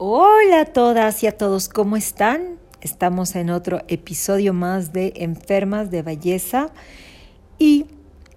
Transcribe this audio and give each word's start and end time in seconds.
Hola 0.00 0.60
a 0.60 0.64
todas 0.66 1.24
y 1.24 1.26
a 1.26 1.36
todos, 1.36 1.68
¿cómo 1.68 1.96
están? 1.96 2.60
Estamos 2.80 3.34
en 3.34 3.50
otro 3.50 3.80
episodio 3.88 4.54
más 4.54 4.92
de 4.92 5.12
Enfermas 5.16 5.90
de 5.90 6.02
Belleza 6.02 6.70
y 7.58 7.86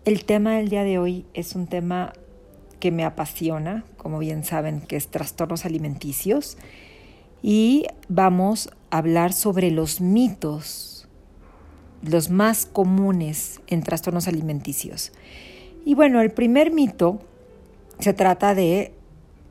el 0.04 0.26
tema 0.26 0.55
del 0.55 0.70
día 0.70 0.84
de 0.84 0.97
hoy 0.97 1.24
es 1.36 1.54
un 1.54 1.68
tema 1.68 2.13
que 2.79 2.89
me 2.89 3.05
apasiona, 3.05 3.86
como 3.97 4.18
bien 4.18 4.44
saben, 4.44 4.82
que 4.82 4.96
es 4.96 5.10
trastornos 5.10 5.63
alimenticios 5.63 6.58
y 7.44 7.86
vamos 8.10 8.72
a 8.90 8.98
hablar 8.98 9.32
sobre 9.32 9.70
los 9.70 10.02
mitos, 10.02 11.08
los 12.02 12.32
más 12.32 12.66
comunes 12.66 13.62
en 13.68 13.84
trastornos 13.84 14.28
alimenticios. 14.28 15.12
Y 15.86 15.94
bueno, 15.94 16.22
el 16.22 16.32
primer 16.32 16.72
mito 16.72 17.20
se 18.00 18.14
trata 18.14 18.55
de 18.55 18.96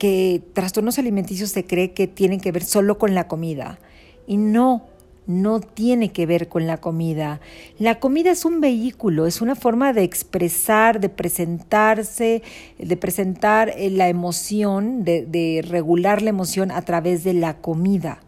que 0.00 0.42
trastornos 0.54 0.98
alimenticios 0.98 1.50
se 1.50 1.66
cree 1.66 1.92
que 1.92 2.06
tienen 2.06 2.40
que 2.40 2.52
ver 2.52 2.64
solo 2.64 2.96
con 2.96 3.14
la 3.14 3.28
comida. 3.28 3.78
Y 4.26 4.38
no, 4.38 4.86
no 5.26 5.60
tiene 5.60 6.10
que 6.10 6.24
ver 6.24 6.48
con 6.48 6.66
la 6.66 6.78
comida. 6.78 7.42
La 7.78 8.00
comida 8.00 8.30
es 8.30 8.46
un 8.46 8.62
vehículo, 8.62 9.26
es 9.26 9.42
una 9.42 9.54
forma 9.54 9.92
de 9.92 10.02
expresar, 10.02 11.00
de 11.00 11.10
presentarse, 11.10 12.42
de 12.78 12.96
presentar 12.96 13.74
eh, 13.76 13.90
la 13.90 14.08
emoción, 14.08 15.04
de, 15.04 15.26
de 15.26 15.62
regular 15.68 16.22
la 16.22 16.30
emoción 16.30 16.70
a 16.70 16.80
través 16.80 17.22
de 17.22 17.34
la 17.34 17.58
comida. 17.58 18.22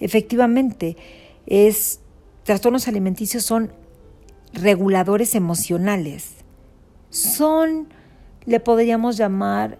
Efectivamente, 0.00 0.96
es, 1.46 2.00
trastornos 2.42 2.88
alimenticios 2.88 3.44
son 3.44 3.70
reguladores 4.54 5.36
emocionales. 5.36 6.30
Son, 7.10 7.86
le 8.44 8.58
podríamos 8.58 9.16
llamar, 9.16 9.78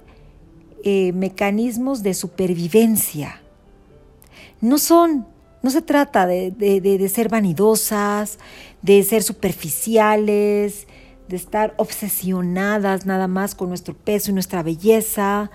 eh, 0.83 1.13
mecanismos 1.13 2.03
de 2.03 2.15
supervivencia. 2.15 3.41
No 4.61 4.79
son, 4.79 5.27
no 5.63 5.71
se 5.71 5.83
trata 5.83 6.27
de, 6.27 6.51
de 6.51 7.09
ser 7.09 7.29
vanidosas, 7.29 8.39
de 8.83 9.03
ser 9.03 9.23
superficiales, 9.23 10.87
de 11.29 11.37
estar 11.37 11.75
obsesionadas 11.79 13.07
nada 13.07 13.27
más 13.27 13.55
con 13.55 13.69
nuestro 13.69 13.95
peso 13.95 14.31
y 14.31 14.35
nuestra 14.35 14.63
belleza. 14.63 15.51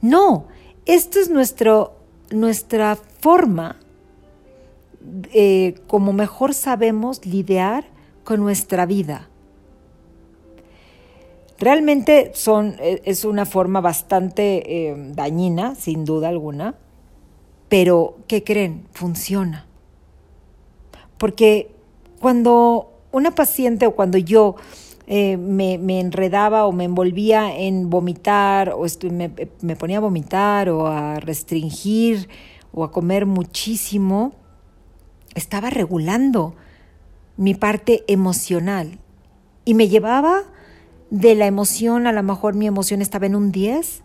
No, 0.00 0.46
esto 0.84 1.18
es 1.18 1.30
nuestro, 1.30 1.96
nuestra 2.30 2.96
forma, 2.96 3.76
eh, 5.32 5.74
como 5.86 6.12
mejor 6.12 6.54
sabemos 6.54 7.24
lidiar 7.26 7.86
con 8.24 8.40
nuestra 8.40 8.86
vida. 8.86 9.28
Realmente 11.58 12.32
son, 12.34 12.76
e, 12.78 13.02
es 13.04 13.24
una 13.24 13.46
forma 13.46 13.80
bastante 13.80 14.88
eh, 14.88 14.94
dañina, 15.14 15.74
sin 15.74 16.04
duda 16.04 16.28
alguna, 16.28 16.74
pero 17.68 18.18
¿qué 18.28 18.44
creen? 18.44 18.86
Funciona. 18.92 19.66
Porque 21.18 21.70
cuando 22.20 22.92
una 23.10 23.34
paciente 23.34 23.86
o 23.86 23.92
cuando 23.92 24.18
yo 24.18 24.56
eh, 25.06 25.36
me, 25.36 25.78
me, 25.78 26.00
enredaba 26.00 26.66
o 26.66 26.72
me 26.72 26.84
envolvía 26.84 27.56
en 27.56 27.88
vomitar 27.88 28.70
o 28.70 28.84
me, 29.10 29.30
me 29.62 29.76
ponía 29.76 29.98
a 29.98 30.00
vomitar 30.00 30.68
o 30.68 30.86
a 30.88 31.20
restringir 31.20 32.28
o 32.72 32.84
a 32.84 32.90
comer 32.90 33.24
muchísimo, 33.24 34.32
estaba 35.34 35.70
regulando 35.70 36.54
mi 37.36 37.54
parte 37.54 38.04
emocional 38.08 38.98
y 39.64 39.74
me 39.74 39.88
llevaba 39.88 40.42
de 41.10 41.34
la 41.34 41.46
emoción, 41.46 42.06
a 42.06 42.12
lo 42.12 42.22
mejor 42.22 42.54
mi 42.54 42.66
emoción 42.66 43.02
estaba 43.02 43.26
en 43.26 43.34
un 43.34 43.52
10 43.52 44.02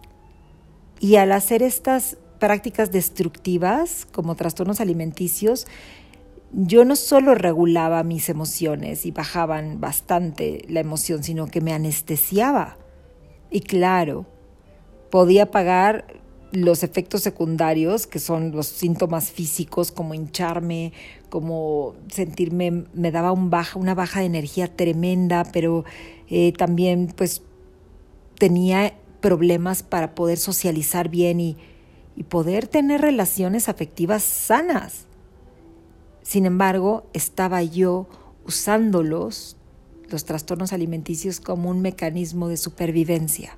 y 1.00 1.16
al 1.16 1.32
hacer 1.32 1.64
estas 1.64 2.18
prácticas 2.40 2.92
destructivas 2.92 4.08
como 4.12 4.36
trastornos 4.36 4.82
alimenticios, 4.82 5.68
yo 6.52 6.86
no 6.86 6.96
solo 6.96 7.34
regulaba 7.34 8.04
mis 8.04 8.30
emociones 8.30 9.06
y 9.06 9.12
bajaban 9.12 9.80
bastante 9.80 10.66
la 10.68 10.80
emoción, 10.80 11.24
sino 11.24 11.48
que 11.48 11.62
me 11.62 11.74
anestesiaba. 11.74 12.78
Y 13.50 13.62
claro, 13.62 14.25
podía 15.09 15.50
pagar 15.50 16.21
los 16.51 16.84
efectos 16.84 17.22
secundarios, 17.22 18.07
que 18.07 18.19
son 18.19 18.51
los 18.51 18.67
síntomas 18.67 19.31
físicos 19.31 19.91
como 19.91 20.13
hincharme, 20.13 20.91
como 21.29 21.95
sentirme, 22.12 22.85
me 22.94 23.12
daba 23.12 23.31
una 23.31 23.95
baja 23.95 24.19
de 24.19 24.25
energía 24.25 24.75
tremenda, 24.75 25.45
pero 25.51 25.85
eh, 26.29 26.51
también 26.51 27.13
pues 27.16 27.41
tenía 28.38 28.94
problemas 29.22 29.84
para 29.84 30.13
poder 30.13 30.38
socializar 30.38 31.09
bien 31.09 31.39
y, 31.39 31.57
y 32.16 32.23
poder 32.23 32.68
tener 32.68 33.01
relaciones 33.01 33.69
afectivas 33.69 34.23
sanas. 34.23 35.06
Sin 36.22 36.45
embargo, 36.45 37.06
estaba 37.13 37.63
yo 37.63 38.07
usándolos, 38.45 39.57
los 40.09 40.25
trastornos 40.25 40.73
alimenticios, 40.73 41.39
como 41.39 41.69
un 41.69 41.81
mecanismo 41.81 42.50
de 42.50 42.57
supervivencia. 42.57 43.56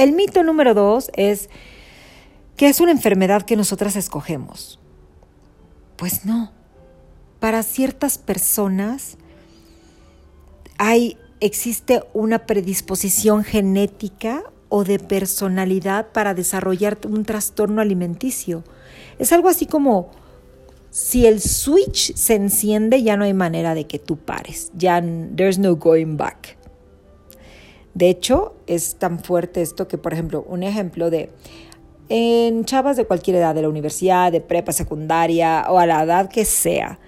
El 0.00 0.12
mito 0.12 0.42
número 0.42 0.72
dos 0.72 1.10
es 1.14 1.50
que 2.56 2.68
es 2.68 2.80
una 2.80 2.90
enfermedad 2.90 3.42
que 3.42 3.54
nosotras 3.54 3.96
escogemos. 3.96 4.80
Pues 5.96 6.24
no. 6.24 6.52
Para 7.38 7.62
ciertas 7.62 8.16
personas 8.16 9.18
hay, 10.78 11.18
existe 11.40 12.02
una 12.14 12.46
predisposición 12.46 13.44
genética 13.44 14.42
o 14.70 14.84
de 14.84 14.98
personalidad 15.00 16.12
para 16.12 16.32
desarrollar 16.32 16.96
un 17.06 17.26
trastorno 17.26 17.82
alimenticio. 17.82 18.64
Es 19.18 19.34
algo 19.34 19.50
así 19.50 19.66
como 19.66 20.12
si 20.88 21.26
el 21.26 21.42
switch 21.42 22.14
se 22.14 22.36
enciende, 22.36 23.02
ya 23.02 23.18
no 23.18 23.24
hay 23.24 23.34
manera 23.34 23.74
de 23.74 23.86
que 23.86 23.98
tú 23.98 24.16
pares. 24.16 24.72
Ya 24.74 25.02
there's 25.36 25.58
no 25.58 25.76
going 25.76 26.16
back. 26.16 26.56
De 28.00 28.08
hecho, 28.08 28.54
es 28.66 28.94
tan 28.94 29.22
fuerte 29.22 29.60
esto 29.60 29.86
que, 29.86 29.98
por 29.98 30.14
ejemplo, 30.14 30.42
un 30.48 30.62
ejemplo 30.62 31.10
de 31.10 31.28
en 32.08 32.64
chavas 32.64 32.96
de 32.96 33.04
cualquier 33.04 33.36
edad, 33.36 33.54
de 33.54 33.60
la 33.60 33.68
universidad, 33.68 34.32
de 34.32 34.40
prepa, 34.40 34.72
secundaria 34.72 35.66
o 35.68 35.78
a 35.78 35.84
la 35.84 36.02
edad 36.02 36.30
que 36.30 36.46
sea, 36.46 36.98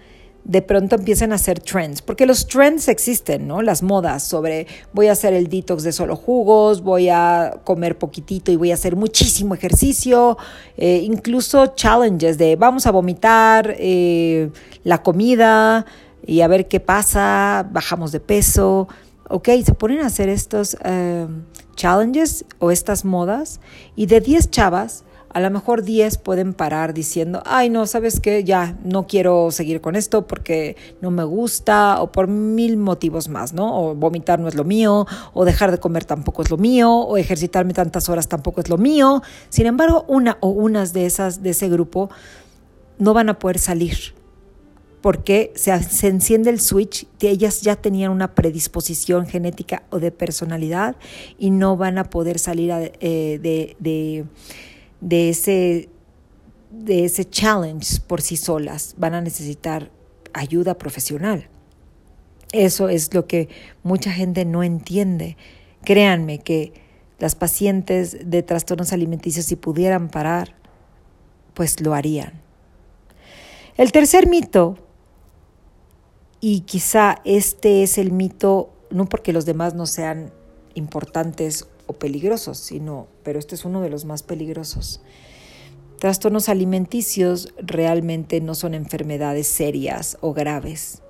de 0.44 0.60
pronto 0.60 0.96
empiezan 0.96 1.32
a 1.32 1.36
hacer 1.36 1.60
trends, 1.60 2.02
porque 2.02 2.26
los 2.26 2.46
trends 2.46 2.88
existen, 2.88 3.48
¿no? 3.48 3.62
Las 3.62 3.82
modas 3.82 4.22
sobre 4.22 4.66
voy 4.92 5.06
a 5.06 5.12
hacer 5.12 5.32
el 5.32 5.48
detox 5.48 5.82
de 5.82 5.92
solo 5.92 6.14
jugos, 6.14 6.82
voy 6.82 7.08
a 7.08 7.62
comer 7.64 7.96
poquitito 7.96 8.52
y 8.52 8.56
voy 8.56 8.70
a 8.70 8.74
hacer 8.74 8.94
muchísimo 8.94 9.54
ejercicio, 9.54 10.36
eh, 10.76 11.00
incluso 11.02 11.68
challenges 11.68 12.36
de 12.36 12.56
vamos 12.56 12.86
a 12.86 12.90
vomitar 12.90 13.76
eh, 13.78 14.50
la 14.84 15.02
comida 15.02 15.86
y 16.26 16.42
a 16.42 16.48
ver 16.48 16.68
qué 16.68 16.80
pasa, 16.80 17.66
bajamos 17.72 18.12
de 18.12 18.20
peso 18.20 18.88
ok, 19.28 19.48
se 19.64 19.74
ponen 19.74 20.00
a 20.00 20.06
hacer 20.06 20.28
estos 20.28 20.76
eh, 20.84 21.26
challenges 21.74 22.44
o 22.58 22.70
estas 22.70 23.04
modas 23.04 23.60
y 23.96 24.06
de 24.06 24.20
10 24.20 24.50
chavas, 24.50 25.04
a 25.32 25.40
lo 25.40 25.50
mejor 25.50 25.82
10 25.82 26.18
pueden 26.18 26.52
parar 26.52 26.92
diciendo, 26.92 27.42
ay 27.46 27.70
no, 27.70 27.86
sabes 27.86 28.20
qué, 28.20 28.44
ya 28.44 28.76
no 28.84 29.06
quiero 29.06 29.50
seguir 29.50 29.80
con 29.80 29.96
esto 29.96 30.26
porque 30.26 30.76
no 31.00 31.10
me 31.10 31.24
gusta 31.24 32.02
o 32.02 32.12
por 32.12 32.28
mil 32.28 32.76
motivos 32.76 33.28
más, 33.28 33.54
¿no? 33.54 33.80
O 33.80 33.94
vomitar 33.94 34.38
no 34.38 34.48
es 34.48 34.54
lo 34.54 34.64
mío, 34.64 35.06
o 35.32 35.44
dejar 35.46 35.70
de 35.70 35.78
comer 35.78 36.04
tampoco 36.04 36.42
es 36.42 36.50
lo 36.50 36.58
mío, 36.58 36.92
o 36.92 37.16
ejercitarme 37.16 37.72
tantas 37.72 38.10
horas 38.10 38.28
tampoco 38.28 38.60
es 38.60 38.68
lo 38.68 38.76
mío. 38.76 39.22
Sin 39.48 39.66
embargo, 39.66 40.04
una 40.06 40.36
o 40.40 40.48
unas 40.48 40.92
de 40.92 41.06
esas 41.06 41.42
de 41.42 41.50
ese 41.50 41.70
grupo 41.70 42.10
no 42.98 43.14
van 43.14 43.30
a 43.30 43.38
poder 43.38 43.58
salir 43.58 44.14
porque 45.02 45.52
se, 45.56 45.72
enciende 46.06 46.48
el 46.50 46.60
switch, 46.60 47.06
ellas 47.20 47.60
ya 47.60 47.76
tenían 47.76 48.12
una 48.12 48.34
predisposición 48.34 49.26
genética 49.26 49.82
o 49.90 49.98
de 49.98 50.12
personalidad 50.12 50.96
y 51.38 51.50
no 51.50 51.76
van 51.76 51.98
a 51.98 52.04
poder 52.04 52.38
salir 52.38 52.92
eh, 53.00 53.38
de 55.00 55.28
ese 57.04 57.24
challenge 57.30 58.00
por 58.06 58.22
sí 58.22 58.36
solas, 58.36 58.94
van 58.96 59.14
a 59.14 59.20
necesitar 59.20 59.90
ayuda 60.32 60.78
profesional. 60.78 61.48
Eso 62.52 62.88
es 62.88 63.12
lo 63.12 63.26
que 63.26 63.48
mucha 63.82 64.12
gente 64.12 64.44
no 64.44 64.62
entiende. 64.62 65.36
Créanme 65.84 66.38
que 66.38 66.72
las 67.18 67.34
pacientes 67.34 68.16
de 68.24 68.42
trastornos 68.42 68.92
alimenticios, 68.92 69.46
si 69.46 69.56
pudieran 69.56 70.08
parar, 70.08 70.54
pues 71.54 71.80
lo 71.80 71.94
harían. 71.94 72.40
El 73.76 73.90
tercer 73.90 74.26
mito 74.26 74.76
y 76.44 76.62
quizá 76.62 77.22
este 77.24 77.84
es 77.84 77.98
el 77.98 78.10
mito, 78.10 78.70
no 78.90 79.06
porque 79.06 79.32
los 79.32 79.46
demás 79.46 79.74
no 79.74 79.86
sean 79.86 80.32
importantes 80.74 81.68
o 81.86 81.92
peligrosos, 81.92 82.58
sino, 82.58 83.06
pero 83.22 83.38
este 83.38 83.54
es 83.54 83.64
uno 83.64 83.80
de 83.80 83.88
los 83.88 84.04
más 84.04 84.24
peligrosos. 84.24 85.00
Trastornos 86.00 86.48
alimenticios 86.48 87.54
realmente 87.58 88.40
no 88.40 88.56
son 88.56 88.74
enfermedades 88.74 89.46
serias 89.46 90.18
o 90.20 90.32
graves. 90.32 91.00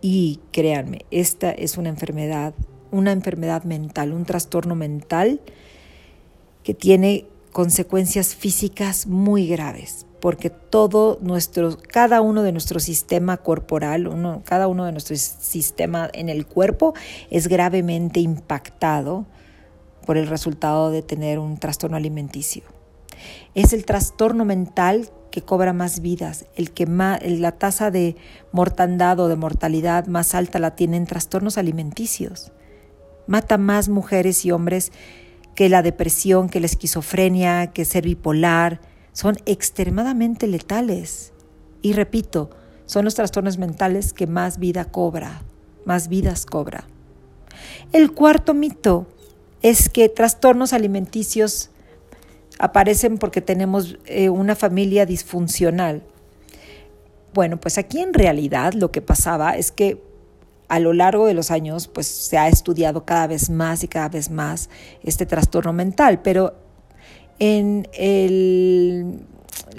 Y 0.00 0.40
créanme, 0.50 1.04
esta 1.12 1.52
es 1.52 1.78
una 1.78 1.88
enfermedad, 1.88 2.52
una 2.90 3.12
enfermedad 3.12 3.62
mental, 3.62 4.12
un 4.12 4.24
trastorno 4.24 4.74
mental 4.74 5.40
que 6.64 6.74
tiene 6.74 7.28
consecuencias 7.52 8.34
físicas 8.34 9.06
muy 9.06 9.46
graves, 9.46 10.04
porque 10.24 10.48
todo 10.48 11.18
nuestro, 11.20 11.76
cada 11.76 12.22
uno 12.22 12.42
de 12.42 12.50
nuestro 12.50 12.80
sistema 12.80 13.36
corporal, 13.36 14.08
cada 14.44 14.68
uno 14.68 14.86
de 14.86 14.92
nuestro 14.92 15.14
sistema 15.16 16.08
en 16.14 16.30
el 16.30 16.46
cuerpo 16.46 16.94
es 17.28 17.46
gravemente 17.46 18.20
impactado 18.20 19.26
por 20.06 20.16
el 20.16 20.26
resultado 20.26 20.90
de 20.90 21.02
tener 21.02 21.38
un 21.38 21.58
trastorno 21.58 21.98
alimenticio. 21.98 22.62
Es 23.54 23.74
el 23.74 23.84
trastorno 23.84 24.46
mental 24.46 25.10
que 25.30 25.42
cobra 25.42 25.74
más 25.74 26.00
vidas, 26.00 26.46
el 26.56 26.70
que 26.70 26.86
más, 26.86 27.20
la 27.22 27.52
tasa 27.52 27.90
de 27.90 28.16
mortandad 28.50 29.20
o 29.20 29.28
de 29.28 29.36
mortalidad 29.36 30.06
más 30.06 30.34
alta 30.34 30.58
la 30.58 30.74
tienen 30.74 31.04
trastornos 31.04 31.58
alimenticios. 31.58 32.50
Mata 33.26 33.58
más 33.58 33.90
mujeres 33.90 34.46
y 34.46 34.52
hombres 34.52 34.90
que 35.54 35.68
la 35.68 35.82
depresión, 35.82 36.48
que 36.48 36.60
la 36.60 36.66
esquizofrenia, 36.66 37.72
que 37.72 37.84
ser 37.84 38.04
bipolar, 38.04 38.93
son 39.14 39.36
extremadamente 39.46 40.46
letales. 40.46 41.32
Y 41.80 41.94
repito, 41.94 42.50
son 42.84 43.06
los 43.06 43.14
trastornos 43.14 43.56
mentales 43.56 44.12
que 44.12 44.26
más 44.26 44.58
vida 44.58 44.84
cobra, 44.84 45.40
más 45.86 46.08
vidas 46.08 46.44
cobra. 46.44 46.84
El 47.92 48.12
cuarto 48.12 48.52
mito 48.52 49.06
es 49.62 49.88
que 49.88 50.10
trastornos 50.10 50.74
alimenticios 50.74 51.70
aparecen 52.58 53.16
porque 53.16 53.40
tenemos 53.40 53.96
eh, 54.04 54.28
una 54.28 54.54
familia 54.54 55.06
disfuncional. 55.06 56.02
Bueno, 57.32 57.58
pues 57.58 57.78
aquí 57.78 58.00
en 58.00 58.12
realidad 58.14 58.74
lo 58.74 58.90
que 58.90 59.00
pasaba 59.00 59.56
es 59.56 59.72
que 59.72 60.02
a 60.68 60.80
lo 60.80 60.92
largo 60.92 61.26
de 61.26 61.34
los 61.34 61.50
años 61.50 61.88
pues 61.88 62.06
se 62.06 62.36
ha 62.36 62.48
estudiado 62.48 63.04
cada 63.04 63.26
vez 63.26 63.50
más 63.50 63.84
y 63.84 63.88
cada 63.88 64.08
vez 64.08 64.30
más 64.30 64.70
este 65.02 65.26
trastorno 65.26 65.72
mental, 65.72 66.20
pero 66.22 66.63
en 67.38 67.88
el, 67.94 69.20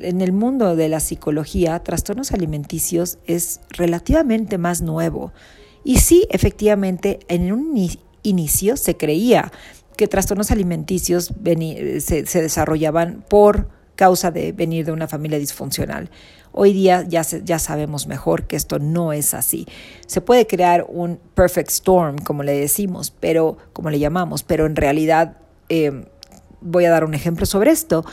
en 0.02 0.22
el 0.22 0.32
mundo 0.32 0.76
de 0.76 0.90
la 0.90 1.00
psicología, 1.00 1.80
trastornos 1.80 2.32
alimenticios 2.32 3.18
es 3.26 3.62
relativamente 3.70 4.58
más 4.58 4.82
nuevo. 4.82 5.32
Y 5.84 6.00
sí, 6.00 6.28
efectivamente, 6.32 7.20
en 7.28 7.52
un 7.52 7.78
inicio 8.24 8.78
se 8.78 8.98
creía 8.98 9.52
que 9.96 10.08
trastornos 10.08 10.52
alimenticios 10.52 11.32
se, 12.00 12.24
desarrollaban 12.42 13.24
por 13.30 13.70
causa 13.96 14.32
de 14.32 14.52
venir 14.52 14.86
de 14.86 14.92
una 14.92 15.08
familia 15.08 15.40
disfuncional. 15.40 16.10
Hoy 16.52 16.74
día 16.74 17.06
ya, 17.08 17.22
ya 17.22 17.60
sabemos 17.60 18.08
mejor 18.08 18.48
que 18.48 18.56
esto 18.56 18.80
no 18.80 19.14
es 19.14 19.34
así. 19.34 19.68
Se 20.08 20.22
puede 20.22 20.48
crear 20.48 20.86
un 20.90 21.20
perfect 21.34 21.70
storm, 21.70 22.18
como 22.18 22.44
le 22.44 22.58
decimos, 22.58 23.14
pero 23.18 23.58
como 23.74 23.90
le 23.90 24.00
llamamos, 24.00 24.44
pero 24.44 24.66
en 24.66 24.76
realidad 24.76 25.38
eh, 25.70 26.06
voy 26.66 26.86
a 26.86 26.92
dar 26.92 27.06
un 27.06 27.14
ejemplo 27.14 27.46
sobre 27.46 27.72
esto. 27.72 28.04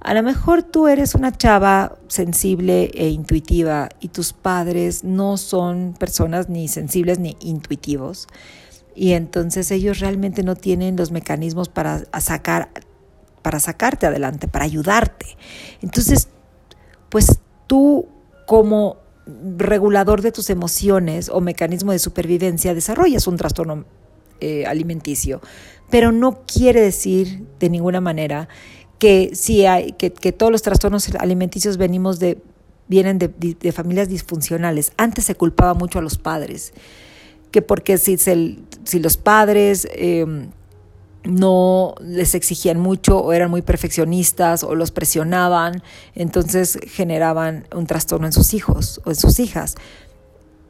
A 0.00 0.14
lo 0.14 0.22
mejor 0.22 0.62
tú 0.62 0.88
eres 0.88 1.14
una 1.14 1.32
chava 1.32 1.96
sensible 2.08 2.90
e 2.94 3.08
intuitiva 3.08 3.88
y 4.00 4.08
tus 4.08 4.32
padres 4.32 5.04
no 5.04 5.36
son 5.36 5.94
personas 5.98 6.48
ni 6.48 6.68
sensibles 6.68 7.18
ni 7.18 7.36
intuitivos. 7.40 8.28
Y 8.94 9.12
entonces 9.12 9.70
ellos 9.70 10.00
realmente 10.00 10.42
no 10.42 10.54
tienen 10.54 10.96
los 10.96 11.10
mecanismos 11.10 11.68
para 11.68 12.02
sacar 12.20 12.68
para 13.42 13.58
sacarte 13.58 14.06
adelante, 14.06 14.46
para 14.46 14.64
ayudarte. 14.64 15.36
Entonces, 15.82 16.28
pues 17.08 17.40
tú 17.66 18.08
como 18.46 18.98
regulador 19.26 20.22
de 20.22 20.32
tus 20.32 20.48
emociones 20.50 21.28
o 21.28 21.40
mecanismo 21.40 21.92
de 21.92 21.98
supervivencia 21.98 22.74
desarrollas 22.74 23.26
un 23.26 23.36
trastorno 23.36 23.84
eh, 24.40 24.66
alimenticio, 24.66 25.40
pero 25.92 26.10
no 26.10 26.40
quiere 26.46 26.80
decir 26.80 27.44
de 27.60 27.68
ninguna 27.68 28.00
manera 28.00 28.48
que, 28.98 29.32
si 29.34 29.66
hay, 29.66 29.92
que, 29.92 30.10
todos 30.32 30.50
los 30.50 30.62
trastornos 30.62 31.06
alimenticios 31.16 31.76
venimos 31.76 32.18
de, 32.18 32.38
vienen 32.88 33.18
de, 33.18 33.72
familias 33.72 34.08
disfuncionales. 34.08 34.92
Antes 34.96 35.26
se 35.26 35.34
culpaba 35.34 35.74
mucho 35.74 35.98
a 35.98 36.02
los 36.02 36.16
padres, 36.16 36.72
que 37.52 37.60
porque 37.60 37.98
si, 37.98 38.16
los 39.00 39.16
padres... 39.18 39.86
Eh, 39.92 40.48
no 41.24 41.94
les 42.00 42.34
exigían 42.34 42.80
mucho 42.80 43.20
o 43.20 43.32
eran 43.32 43.48
muy 43.48 43.62
perfeccionistas 43.62 44.64
o 44.64 44.74
los 44.74 44.90
presionaban, 44.90 45.80
entonces 46.16 46.80
generaban 46.88 47.68
un 47.72 47.86
trastorno 47.86 48.26
en 48.26 48.32
sus 48.32 48.54
hijos 48.54 49.00
o 49.04 49.10
en 49.10 49.14
sus 49.14 49.38
hijas. 49.38 49.76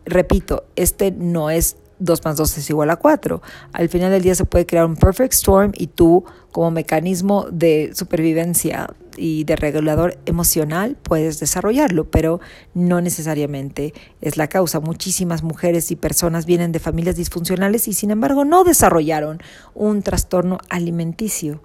Repito, 0.05 0.67
este 0.77 1.11
no 1.11 1.49
es 1.49 1.77
2 2.03 2.25
más 2.25 2.37
2 2.37 2.59
es 2.59 2.71
igual 2.71 2.91
a 2.91 2.97
4. 2.97 3.41
Al 3.73 3.89
final 3.89 4.11
del 4.11 4.23
día 4.23 4.35
se 4.35 4.45
puede 4.45 4.67
crear 4.67 4.85
un 4.87 4.97
perfect 4.97 5.33
storm 5.33 5.73
y 5.75 5.87
tú 5.87 6.25
como 6.51 6.71
mecanismo 6.71 7.47
de 7.51 7.93
supervivencia 7.95 8.95
y 9.17 9.45
de 9.45 9.57
regulador 9.57 10.19
emocional 10.27 10.97
puedes 11.03 11.39
desarrollarlo, 11.39 12.11
pero 12.11 12.41
no 12.75 13.01
necesariamente 13.01 13.95
es 14.21 14.37
la 14.37 14.49
causa. 14.49 14.81
Muchísimas 14.81 15.43
mujeres 15.43 15.91
y 15.91 15.97
personas 15.97 16.47
vienen 16.47 16.73
de 16.73 16.79
familias 16.79 17.17
disfuncionales 17.17 17.89
y 17.89 17.93
sin 17.93 18.11
embargo 18.11 18.45
no 18.45 18.65
desarrollaron 18.65 19.41
un 19.75 20.03
trastorno 20.03 20.59
alimenticio. 20.69 21.61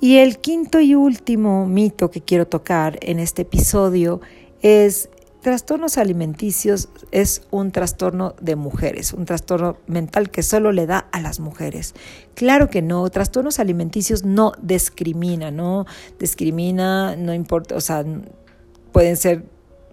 Y 0.00 0.18
el 0.18 0.38
quinto 0.38 0.80
y 0.80 0.94
último 0.94 1.66
mito 1.66 2.10
que 2.10 2.20
quiero 2.20 2.46
tocar 2.46 2.98
en 3.00 3.20
este 3.20 3.42
episodio 3.42 4.20
es 4.60 5.08
trastornos 5.44 5.98
alimenticios 5.98 6.88
es 7.12 7.42
un 7.50 7.70
trastorno 7.70 8.34
de 8.40 8.56
mujeres, 8.56 9.12
un 9.12 9.26
trastorno 9.26 9.76
mental 9.86 10.30
que 10.30 10.42
solo 10.42 10.72
le 10.72 10.86
da 10.86 11.06
a 11.12 11.20
las 11.20 11.38
mujeres. 11.38 11.94
Claro 12.34 12.70
que 12.70 12.80
no, 12.80 13.06
trastornos 13.10 13.58
alimenticios 13.58 14.24
no 14.24 14.52
discrimina, 14.62 15.50
no 15.50 15.84
discrimina, 16.18 17.14
no 17.16 17.34
importa, 17.34 17.76
o 17.76 17.82
sea, 17.82 18.06
pueden 18.90 19.18
ser 19.18 19.44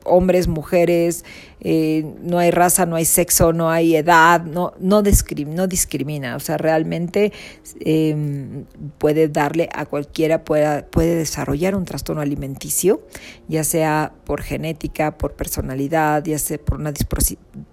hombres, 0.03 0.47
mujeres, 0.47 1.25
eh, 1.63 2.15
no 2.23 2.39
hay 2.39 2.49
raza, 2.49 2.85
no 2.87 2.95
hay 2.95 3.05
sexo, 3.05 3.53
no 3.53 3.69
hay 3.69 3.95
edad, 3.95 4.43
no, 4.43 4.73
no, 4.79 5.01
discrimina, 5.03 6.35
o 6.35 6.39
sea, 6.39 6.57
realmente 6.57 7.31
em, 7.79 8.65
puede 8.97 9.27
darle 9.27 9.69
a 9.73 9.85
cualquiera, 9.85 10.43
puede, 10.43 10.83
puede 10.83 11.15
desarrollar 11.15 11.75
un 11.75 11.85
trastorno 11.85 12.21
alimenticio, 12.21 13.01
ya 13.47 13.63
sea 13.63 14.13
por 14.25 14.41
genética, 14.41 15.17
por 15.17 15.33
personalidad, 15.33 16.23
ya 16.25 16.39
sea 16.39 16.57
por 16.57 16.79
una 16.79 16.93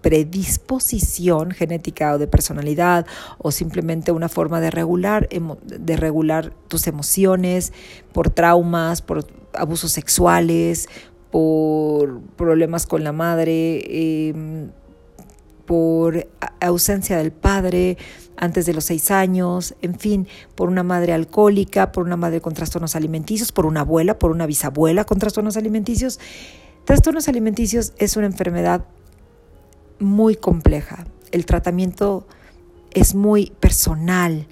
predisposición 0.03 1.53
genética 1.53 2.13
o 2.15 2.19
de 2.19 2.27
personalidad, 2.27 3.07
o 3.39 3.51
simplemente 3.51 4.13
una 4.13 4.29
forma 4.29 4.61
de 4.61 4.71
regular, 4.71 5.29
de 5.31 5.97
regular 5.97 6.53
tus 6.69 6.87
emociones, 6.87 7.73
por 8.13 8.29
traumas, 8.29 9.01
por 9.01 9.27
abusos 9.55 9.93
sexuales, 9.93 10.89
por 11.31 12.21
problemas 12.37 12.87
con 12.87 13.05
la 13.05 13.13
madre, 13.13 14.29
em, 14.29 14.71
por 15.67 16.27
ausencia 16.61 17.19
del 17.19 17.31
padre 17.33 17.99
antes 18.37 18.67
de 18.67 18.73
los 18.73 18.85
seis 18.85 19.11
años, 19.11 19.75
en 19.83 19.99
fin, 19.99 20.29
por 20.55 20.69
una 20.69 20.83
madre 20.83 21.13
alcohólica, 21.13 21.93
por 21.93 22.05
una 22.05 22.17
madre 22.17 22.41
con 22.41 22.55
trastornos 22.55 22.97
alimenticios, 22.97 23.53
por 23.53 23.67
una 23.67 23.81
abuela, 23.81 24.19
por 24.19 24.31
una 24.31 24.47
bisabuela 24.47 25.05
con 25.05 25.19
trastornos 25.19 25.57
alimenticios. 25.57 26.21
Trastornos 26.85 27.29
alimenticios 27.29 27.93
es 27.99 28.17
una 28.17 28.27
enfermedad 28.27 28.85
muy 29.99 30.37
compleja. 30.37 31.05
El 31.33 31.45
tratamiento 31.45 32.27
es 32.93 33.15
muy 33.15 33.53
personal 33.61 34.47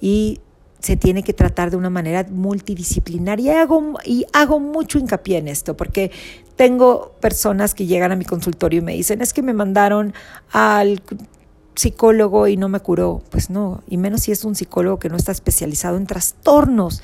y 0.00 0.40
se 0.80 0.96
tiene 0.96 1.22
que 1.22 1.32
tratar 1.32 1.70
de 1.70 1.76
una 1.76 1.90
manera 1.90 2.26
multidisciplinaria 2.30 3.54
y 3.54 3.56
hago, 3.56 3.94
y 4.04 4.26
hago 4.32 4.60
mucho 4.60 4.98
hincapié 4.98 5.38
en 5.38 5.48
esto 5.48 5.76
porque 5.76 6.10
tengo 6.56 7.14
personas 7.20 7.74
que 7.74 7.86
llegan 7.86 8.12
a 8.12 8.16
mi 8.16 8.24
consultorio 8.24 8.80
y 8.80 8.84
me 8.84 8.92
dicen, 8.92 9.20
es 9.20 9.32
que 9.32 9.42
me 9.42 9.52
mandaron 9.52 10.12
al 10.52 11.00
psicólogo 11.78 12.48
y 12.48 12.56
no 12.56 12.68
me 12.68 12.80
curó. 12.80 13.22
Pues 13.30 13.50
no, 13.50 13.82
y 13.88 13.96
menos 13.96 14.22
si 14.22 14.32
es 14.32 14.44
un 14.44 14.54
psicólogo 14.54 14.98
que 14.98 15.08
no 15.08 15.16
está 15.16 15.32
especializado 15.32 15.96
en 15.96 16.06
trastornos. 16.06 17.02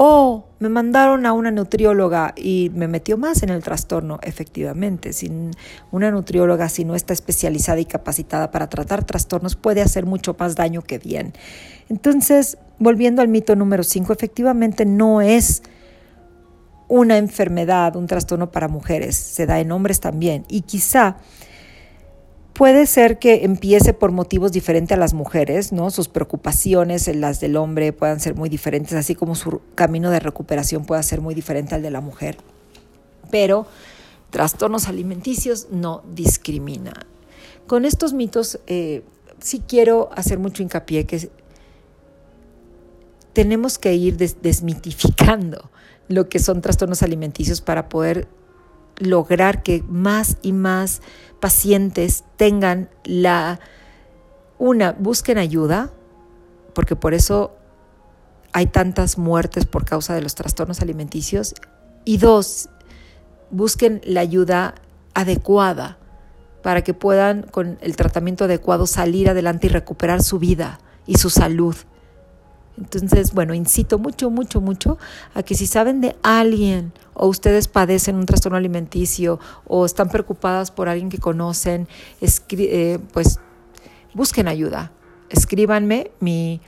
O 0.00 0.46
me 0.60 0.68
mandaron 0.68 1.26
a 1.26 1.32
una 1.32 1.50
nutrióloga 1.50 2.32
y 2.36 2.70
me 2.72 2.86
metió 2.86 3.16
más 3.16 3.42
en 3.42 3.48
el 3.48 3.64
trastorno, 3.64 4.20
efectivamente. 4.22 5.12
Sin 5.12 5.50
una 5.90 6.12
nutrióloga, 6.12 6.68
si 6.68 6.84
no 6.84 6.94
está 6.94 7.12
especializada 7.14 7.80
y 7.80 7.84
capacitada 7.84 8.52
para 8.52 8.68
tratar 8.68 9.04
trastornos, 9.04 9.56
puede 9.56 9.82
hacer 9.82 10.06
mucho 10.06 10.36
más 10.38 10.54
daño 10.54 10.82
que 10.82 10.98
bien. 10.98 11.32
Entonces, 11.88 12.58
volviendo 12.78 13.22
al 13.22 13.28
mito 13.28 13.56
número 13.56 13.82
5, 13.82 14.12
efectivamente 14.12 14.84
no 14.84 15.20
es 15.20 15.62
una 16.88 17.18
enfermedad, 17.18 17.96
un 17.96 18.06
trastorno 18.06 18.50
para 18.50 18.68
mujeres, 18.68 19.16
se 19.16 19.46
da 19.46 19.60
en 19.60 19.72
hombres 19.72 20.00
también. 20.00 20.44
Y 20.48 20.62
quizá 20.62 21.18
puede 22.54 22.86
ser 22.86 23.18
que 23.18 23.44
empiece 23.44 23.92
por 23.92 24.10
motivos 24.10 24.52
diferentes 24.52 24.96
a 24.96 24.98
las 24.98 25.14
mujeres, 25.14 25.72
¿no? 25.72 25.90
Sus 25.90 26.08
preocupaciones, 26.08 27.06
las 27.14 27.40
del 27.40 27.56
hombre, 27.56 27.92
puedan 27.92 28.20
ser 28.20 28.34
muy 28.34 28.48
diferentes, 28.48 28.94
así 28.94 29.14
como 29.14 29.34
su 29.34 29.60
camino 29.74 30.10
de 30.10 30.18
recuperación 30.18 30.84
pueda 30.84 31.02
ser 31.02 31.20
muy 31.20 31.34
diferente 31.34 31.74
al 31.74 31.82
de 31.82 31.90
la 31.90 32.00
mujer. 32.00 32.38
Pero 33.30 33.66
trastornos 34.30 34.88
alimenticios 34.88 35.68
no 35.70 36.02
discrimina. 36.12 37.06
Con 37.66 37.84
estos 37.84 38.14
mitos 38.14 38.58
eh, 38.66 39.02
sí 39.40 39.62
quiero 39.66 40.08
hacer 40.16 40.38
mucho 40.38 40.62
hincapié 40.62 41.04
que 41.04 41.30
tenemos 43.38 43.78
que 43.78 43.94
ir 43.94 44.16
desmitificando 44.16 45.70
lo 46.08 46.28
que 46.28 46.40
son 46.40 46.60
trastornos 46.60 47.04
alimenticios 47.04 47.60
para 47.60 47.88
poder 47.88 48.26
lograr 48.96 49.62
que 49.62 49.84
más 49.88 50.38
y 50.42 50.52
más 50.52 51.02
pacientes 51.38 52.24
tengan 52.36 52.90
la, 53.04 53.60
una, 54.58 54.90
busquen 54.90 55.38
ayuda, 55.38 55.92
porque 56.74 56.96
por 56.96 57.14
eso 57.14 57.54
hay 58.52 58.66
tantas 58.66 59.18
muertes 59.18 59.66
por 59.66 59.84
causa 59.84 60.16
de 60.16 60.22
los 60.22 60.34
trastornos 60.34 60.80
alimenticios, 60.80 61.54
y 62.04 62.16
dos, 62.16 62.68
busquen 63.52 64.00
la 64.02 64.18
ayuda 64.18 64.74
adecuada 65.14 65.96
para 66.64 66.82
que 66.82 66.92
puedan 66.92 67.42
con 67.42 67.78
el 67.82 67.94
tratamiento 67.94 68.46
adecuado 68.46 68.88
salir 68.88 69.30
adelante 69.30 69.68
y 69.68 69.70
recuperar 69.70 70.24
su 70.24 70.40
vida 70.40 70.80
y 71.06 71.18
su 71.18 71.30
salud. 71.30 71.76
Entonces, 72.78 73.32
bueno, 73.34 73.54
incito 73.54 73.98
mucho, 73.98 74.30
mucho, 74.30 74.60
mucho 74.60 74.98
a 75.34 75.42
que 75.42 75.54
si 75.54 75.66
saben 75.66 76.00
de 76.00 76.16
alguien 76.22 76.92
o 77.14 77.26
ustedes 77.26 77.66
padecen 77.68 78.16
un 78.16 78.26
trastorno 78.26 78.56
alimenticio 78.56 79.40
o 79.66 79.84
están 79.84 80.08
preocupadas 80.08 80.70
por 80.70 80.88
alguien 80.88 81.08
que 81.08 81.18
conocen, 81.18 81.88
eh, 82.20 82.98
pues 83.12 83.40
busquen 84.14 84.48
ayuda. 84.48 84.92
Escríbanme, 85.28 86.12
mi, 86.20 86.60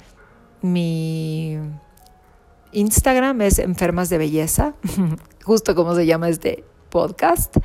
Instagram 2.73 3.40
es 3.43 3.59
Enfermas 3.59 4.11
de 4.11 4.19
Belleza, 4.19 4.75
justo 5.45 5.75
como 5.75 5.95
se 5.95 6.07
llama 6.07 6.29
este 6.29 6.64
podcast. 6.90 7.57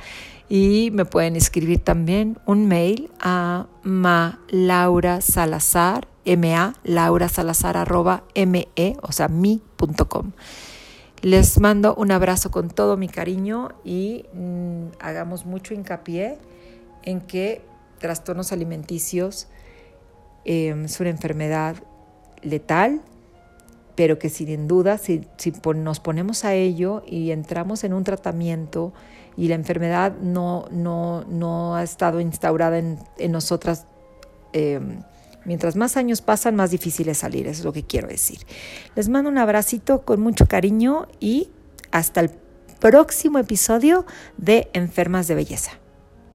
Y 0.48 0.90
me 0.92 1.04
pueden 1.04 1.34
escribir 1.34 1.80
también 1.80 2.38
un 2.46 2.68
mail 2.68 3.10
a 3.20 3.66
ma 3.82 4.38
Laura 4.48 5.20
Salazar, 5.20 6.06
ma 6.36 6.74
Laura 6.82 7.28
Salazar 7.28 7.76
arroba 7.76 8.24
me, 8.34 8.68
o 9.02 9.12
sea, 9.12 9.28
mi.com. 9.28 10.32
Les 11.22 11.58
mando 11.60 11.94
un 11.94 12.10
abrazo 12.12 12.50
con 12.50 12.68
todo 12.68 12.96
mi 12.96 13.08
cariño 13.08 13.70
y 13.84 14.26
mm, 14.32 14.98
hagamos 15.00 15.46
mucho 15.46 15.74
hincapié 15.74 16.38
en 17.02 17.20
que 17.20 17.62
trastornos 17.98 18.52
alimenticios 18.52 19.48
em, 20.44 20.84
es 20.84 21.00
una 21.00 21.10
enfermedad 21.10 21.76
letal, 22.42 23.00
pero 23.94 24.18
que 24.18 24.28
sin 24.28 24.68
duda, 24.68 24.98
si, 24.98 25.26
si 25.38 25.52
nos 25.74 26.00
ponemos 26.00 26.44
a 26.44 26.54
ello 26.54 27.02
y 27.06 27.30
entramos 27.30 27.82
en 27.84 27.94
un 27.94 28.04
tratamiento 28.04 28.92
y 29.36 29.48
la 29.48 29.54
enfermedad 29.54 30.16
no, 30.20 30.66
no, 30.70 31.24
no 31.24 31.76
ha 31.76 31.82
estado 31.82 32.20
instaurada 32.20 32.78
en, 32.78 32.98
en 33.18 33.32
nosotras, 33.32 33.86
em, 34.52 35.02
mientras 35.46 35.76
más 35.76 35.96
años 35.96 36.20
pasan, 36.20 36.56
más 36.56 36.70
difícil 36.70 37.08
es 37.08 37.18
salir, 37.18 37.46
eso 37.46 37.60
es 37.60 37.64
lo 37.64 37.72
que 37.72 37.84
quiero 37.84 38.08
decir. 38.08 38.38
Les 38.94 39.08
mando 39.08 39.30
un 39.30 39.38
abracito 39.38 40.02
con 40.02 40.20
mucho 40.20 40.46
cariño 40.46 41.08
y 41.20 41.48
hasta 41.90 42.20
el 42.20 42.30
próximo 42.80 43.38
episodio 43.38 44.04
de 44.36 44.68
Enfermas 44.74 45.28
de 45.28 45.34
Belleza. 45.34 45.72